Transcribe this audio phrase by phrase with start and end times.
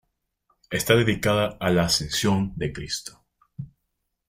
[0.71, 3.23] Esta dedicada a la Ascensión de Cristo.